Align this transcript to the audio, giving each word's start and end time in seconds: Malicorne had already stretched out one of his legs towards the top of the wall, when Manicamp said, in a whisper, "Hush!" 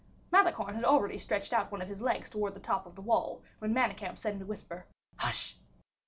Malicorne 0.31 0.73
had 0.73 0.83
already 0.83 1.19
stretched 1.19 1.53
out 1.53 1.71
one 1.71 1.79
of 1.79 1.87
his 1.87 2.01
legs 2.01 2.27
towards 2.31 2.55
the 2.55 2.59
top 2.59 2.87
of 2.87 2.95
the 2.95 3.03
wall, 3.03 3.43
when 3.59 3.71
Manicamp 3.71 4.17
said, 4.17 4.33
in 4.33 4.41
a 4.41 4.45
whisper, 4.47 4.87
"Hush!" 5.17 5.59